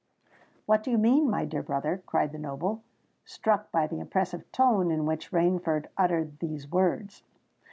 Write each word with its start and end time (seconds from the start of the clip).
"What 0.65 0.81
do 0.81 0.89
you 0.89 0.97
mean, 0.97 1.29
my 1.29 1.45
dear 1.45 1.61
brother?" 1.61 2.01
cried 2.07 2.31
the 2.31 2.39
noble, 2.39 2.81
struck 3.23 3.71
by 3.71 3.85
the 3.85 3.99
impressive 3.99 4.51
tone 4.51 4.89
in 4.89 5.05
which 5.05 5.29
Rainford 5.31 5.89
uttered 5.95 6.39
these 6.39 6.67
words. 6.71 7.21